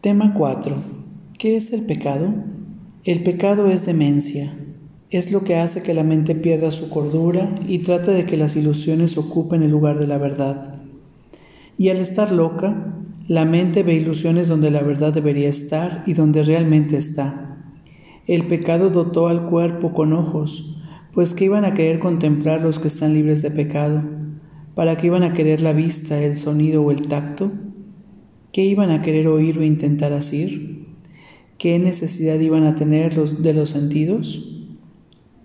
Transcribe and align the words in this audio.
Tema 0.00 0.32
4. 0.32 0.76
¿Qué 1.40 1.56
es 1.56 1.72
el 1.72 1.80
pecado? 1.82 2.32
El 3.02 3.24
pecado 3.24 3.68
es 3.68 3.84
demencia. 3.84 4.52
Es 5.10 5.32
lo 5.32 5.42
que 5.42 5.56
hace 5.56 5.82
que 5.82 5.92
la 5.92 6.04
mente 6.04 6.36
pierda 6.36 6.70
su 6.70 6.88
cordura 6.88 7.58
y 7.66 7.80
trata 7.80 8.12
de 8.12 8.24
que 8.24 8.36
las 8.36 8.54
ilusiones 8.54 9.18
ocupen 9.18 9.64
el 9.64 9.72
lugar 9.72 9.98
de 9.98 10.06
la 10.06 10.16
verdad. 10.16 10.76
Y 11.76 11.88
al 11.88 11.96
estar 11.96 12.30
loca, 12.30 12.94
la 13.26 13.44
mente 13.44 13.82
ve 13.82 13.94
ilusiones 13.94 14.46
donde 14.46 14.70
la 14.70 14.82
verdad 14.82 15.12
debería 15.12 15.48
estar 15.48 16.04
y 16.06 16.12
donde 16.12 16.44
realmente 16.44 16.96
está. 16.96 17.58
El 18.28 18.46
pecado 18.46 18.90
dotó 18.90 19.26
al 19.26 19.46
cuerpo 19.46 19.94
con 19.94 20.12
ojos, 20.12 20.80
pues 21.12 21.34
que 21.34 21.46
iban 21.46 21.64
a 21.64 21.74
querer 21.74 21.98
contemplar 21.98 22.62
los 22.62 22.78
que 22.78 22.86
están 22.86 23.14
libres 23.14 23.42
de 23.42 23.50
pecado, 23.50 24.02
para 24.76 24.96
que 24.96 25.08
iban 25.08 25.24
a 25.24 25.32
querer 25.32 25.60
la 25.60 25.72
vista, 25.72 26.22
el 26.22 26.36
sonido 26.36 26.84
o 26.84 26.92
el 26.92 27.08
tacto. 27.08 27.50
¿Qué 28.52 28.64
iban 28.64 28.90
a 28.90 29.02
querer 29.02 29.28
oír 29.28 29.58
o 29.58 29.62
intentar 29.62 30.12
asir? 30.12 30.86
¿Qué 31.58 31.78
necesidad 31.78 32.40
iban 32.40 32.64
a 32.64 32.76
tener 32.76 33.16
los, 33.16 33.42
de 33.42 33.52
los 33.52 33.70
sentidos? 33.70 34.66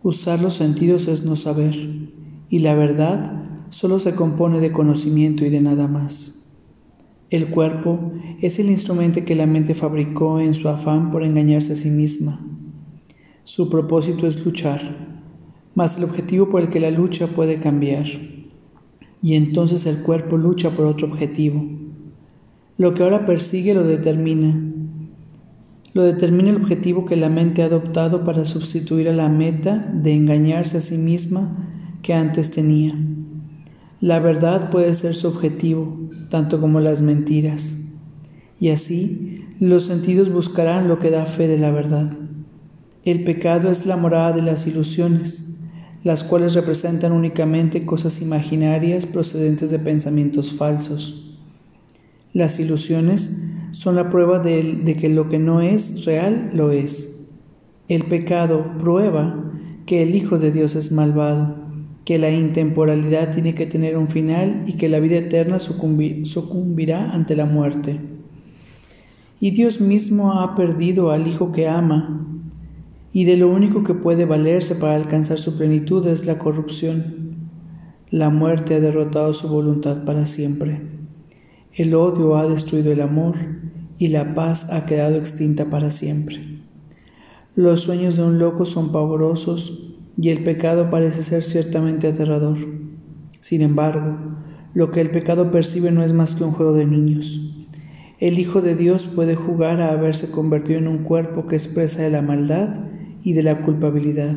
Usar 0.04 0.42
los 0.42 0.54
sentidos 0.54 1.08
es 1.08 1.26
no 1.26 1.36
saber, 1.36 1.76
y 2.50 2.60
la 2.60 2.76
verdad 2.76 3.44
solo 3.72 4.00
se 4.00 4.16
compone 4.16 4.60
de 4.60 4.72
conocimiento 4.72 5.44
y 5.44 5.50
de 5.50 5.60
nada 5.60 5.88
más. 5.88 6.52
El 7.30 7.48
cuerpo 7.48 8.14
es 8.42 8.60
el 8.60 8.70
instrumento 8.70 9.26
que 9.26 9.36
la 9.36 9.48
mente 9.48 9.76
fabricó 9.76 10.40
en 10.40 10.54
su 10.54 10.70
afán 10.70 11.12
por 11.12 11.24
engañarse 11.24 11.74
a 11.74 11.76
sí 11.76 11.90
misma. 11.90 12.40
Su 13.44 13.70
propósito 13.70 14.28
es 14.28 14.46
luchar, 14.46 15.18
mas 15.76 15.98
el 15.98 16.06
objetivo 16.06 16.50
por 16.50 16.62
el 16.62 16.70
que 16.70 16.80
la 16.80 16.92
lucha 16.92 17.28
puede 17.28 17.60
cambiar. 17.60 18.06
Y 19.22 19.34
entonces 19.34 19.86
el 19.88 20.04
cuerpo 20.04 20.38
lucha 20.38 20.70
por 20.70 20.86
otro 20.86 21.08
objetivo, 21.08 21.66
lo 22.78 22.94
que 22.94 23.04
ahora 23.04 23.26
persigue 23.26 23.74
lo 23.74 23.84
determina. 23.84 24.60
Lo 25.94 26.02
determina 26.02 26.50
el 26.50 26.56
objetivo 26.56 27.06
que 27.06 27.16
la 27.16 27.30
mente 27.30 27.62
ha 27.62 27.66
adoptado 27.66 28.24
para 28.24 28.46
sustituir 28.46 29.08
a 29.10 29.14
la 29.14 29.30
meta 29.30 29.78
de 29.78 30.16
engañarse 30.16 30.78
a 30.80 30.82
sí 30.82 30.98
misma 30.98 31.70
que 32.02 32.14
antes 32.14 32.50
tenía. 32.50 32.96
La 34.02 34.20
verdad 34.20 34.72
puede 34.72 34.94
ser 34.96 35.14
su 35.14 35.28
objetivo, 35.28 36.10
tanto 36.30 36.60
como 36.60 36.80
las 36.80 37.02
mentiras. 37.02 37.80
Y 38.60 38.70
así 38.70 39.46
los 39.60 39.84
sentidos 39.84 40.32
buscarán 40.32 40.88
lo 40.88 40.98
que 41.00 41.12
da 41.12 41.26
fe 41.26 41.48
de 41.48 41.60
la 41.60 41.72
verdad. 41.72 42.12
El 43.06 43.24
pecado 43.24 43.70
es 43.70 43.86
la 43.86 43.98
morada 43.98 44.34
de 44.34 44.42
las 44.42 44.66
ilusiones, 44.66 45.60
las 46.04 46.24
cuales 46.24 46.54
representan 46.54 47.12
únicamente 47.12 47.86
cosas 47.86 48.22
imaginarias 48.22 49.06
procedentes 49.06 49.70
de 49.70 49.80
pensamientos 49.80 50.54
falsos. 50.54 51.33
Las 52.34 52.60
ilusiones 52.60 53.44
son 53.74 53.96
la 53.96 54.10
prueba 54.10 54.40
de, 54.40 54.98
que 55.00 55.08
lo 55.08 55.30
que 55.30 55.38
no 55.38 55.62
es 55.62 56.04
real 56.04 56.50
lo 56.52 56.72
es. 56.72 57.30
El 57.88 58.06
pecado 58.06 58.66
prueba 58.80 59.52
que 59.86 60.02
el 60.02 60.16
Hijo 60.16 60.40
de 60.40 60.52
Dios 60.52 60.76
es 60.76 60.92
malvado, 60.92 61.58
que 62.06 62.18
la 62.18 62.32
intemporalidad 62.32 63.34
tiene 63.34 63.54
que 63.54 63.68
tener 63.68 63.98
un 63.98 64.08
final 64.08 64.64
y 64.66 64.74
que 64.74 64.90
la 64.90 65.00
vida 65.00 65.18
eterna 65.18 65.60
sucumbirá 65.60 67.12
ante 67.12 67.36
la 67.36 67.46
muerte. 67.46 68.00
Y 69.40 69.52
Dios 69.52 69.80
mismo 69.80 70.40
ha 70.40 70.56
perdido 70.56 71.12
al 71.12 71.28
Hijo 71.28 71.52
que 71.52 71.68
ama, 71.68 72.28
y 73.12 73.26
de 73.26 73.38
lo 73.38 73.48
único 73.48 73.84
que 73.84 73.94
puede 73.94 74.26
valerse 74.26 74.74
para 74.74 74.96
alcanzar 74.96 75.38
su 75.38 75.56
plenitud 75.56 76.08
es 76.08 76.26
la 76.26 76.40
corrupción. 76.40 77.36
La 78.10 78.32
muerte 78.32 78.74
ha 78.74 78.80
derrotado 78.80 79.36
su 79.36 79.48
voluntad 79.48 80.04
para 80.04 80.26
siempre. 80.26 80.93
El 81.76 81.96
odio 81.96 82.38
ha 82.38 82.48
destruido 82.48 82.92
el 82.92 83.02
amor 83.02 83.34
y 83.98 84.10
la 84.10 84.36
paz 84.36 84.72
ha 84.72 84.86
quedado 84.86 85.16
extinta 85.16 85.66
para 85.66 85.90
siempre. 85.90 86.40
Los 87.56 87.82
sueños 87.82 88.16
de 88.16 88.22
un 88.22 88.38
loco 88.38 88.66
son 88.66 88.92
pavorosos 88.92 89.96
y 90.16 90.30
el 90.30 90.44
pecado 90.44 90.92
parece 90.92 91.24
ser 91.24 91.44
ciertamente 91.44 92.08
aterrador. 92.08 92.58
Sin 93.40 93.64
embargo, 93.64 94.18
lo 94.76 94.92
que 94.92 95.02
el 95.02 95.10
pecado 95.10 95.50
percibe 95.50 95.90
no 95.90 96.04
es 96.04 96.14
más 96.14 96.36
que 96.36 96.44
un 96.44 96.52
juego 96.52 96.74
de 96.74 96.86
niños. 96.86 97.66
El 98.20 98.38
Hijo 98.38 98.62
de 98.62 98.76
Dios 98.76 99.08
puede 99.08 99.36
jugar 99.36 99.82
a 99.82 99.92
haberse 99.92 100.30
convertido 100.30 100.78
en 100.78 100.88
un 100.88 101.00
cuerpo 101.00 101.48
que 101.48 101.56
expresa 101.56 102.04
de 102.04 102.12
la 102.12 102.22
maldad 102.22 102.70
y 103.24 103.34
de 103.34 103.42
la 103.42 103.62
culpabilidad, 103.62 104.36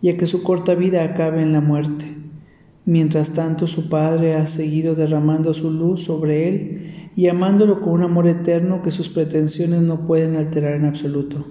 y 0.00 0.08
a 0.08 0.16
que 0.16 0.28
su 0.28 0.44
corta 0.44 0.76
vida 0.76 1.02
acabe 1.02 1.42
en 1.42 1.52
la 1.52 1.60
muerte. 1.60 2.22
Mientras 2.84 3.30
tanto 3.30 3.66
su 3.66 3.88
Padre 3.88 4.34
ha 4.34 4.46
seguido 4.46 4.94
derramando 4.94 5.54
su 5.54 5.70
luz 5.70 6.02
sobre 6.02 6.48
él 6.48 7.10
y 7.14 7.28
amándolo 7.28 7.80
con 7.80 7.92
un 7.92 8.02
amor 8.02 8.26
eterno 8.26 8.82
que 8.82 8.90
sus 8.90 9.08
pretensiones 9.08 9.82
no 9.82 10.06
pueden 10.06 10.36
alterar 10.36 10.74
en 10.74 10.86
absoluto. 10.86 11.46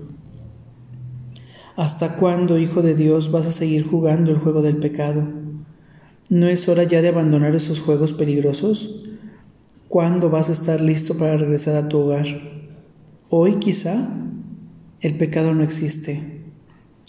¿Hasta 1.78 2.18
cuándo, 2.18 2.60
Hijo 2.60 2.82
de 2.82 2.96
Dios, 2.96 3.32
vas 3.32 3.48
a 3.48 3.52
seguir 3.52 3.88
jugando 3.88 4.32
el 4.32 4.38
juego 4.38 4.62
del 4.62 4.78
pecado? 4.78 5.24
¿No 6.30 6.48
es 6.48 6.68
hora 6.68 6.84
ya 6.84 7.02
de 7.02 7.10
abandonar 7.10 7.56
esos 7.56 7.80
juegos 7.80 8.14
peligrosos? 8.14 9.06
¿Cuándo 9.88 10.30
vas 10.30 10.50
a 10.50 10.54
estar 10.54 10.82
listo 10.82 11.18
para 11.18 11.38
regresar 11.38 11.76
a 11.76 11.88
tu 11.88 12.00
hogar? 12.00 12.26
¿Hoy 13.30 13.56
quizá? 13.60 14.10
El 15.00 15.18
pecado 15.18 15.54
no 15.54 15.64
existe. 15.64 16.44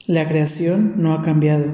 La 0.07 0.29
creación 0.29 0.95
no 0.97 1.13
ha 1.13 1.23
cambiado. 1.23 1.67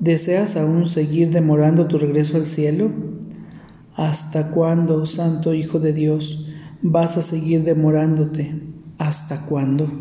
¿Deseas 0.00 0.56
aún 0.56 0.86
seguir 0.86 1.30
demorando 1.30 1.86
tu 1.86 1.98
regreso 1.98 2.38
al 2.38 2.46
cielo? 2.46 2.90
¿Hasta 3.94 4.50
cuándo, 4.50 5.04
Santo 5.04 5.52
Hijo 5.52 5.78
de 5.78 5.92
Dios, 5.92 6.48
vas 6.80 7.18
a 7.18 7.22
seguir 7.22 7.64
demorándote? 7.64 8.62
¿Hasta 8.96 9.44
cuándo? 9.44 9.92